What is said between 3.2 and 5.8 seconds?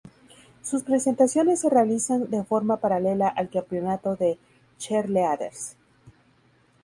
al campeonato de cheerleaders.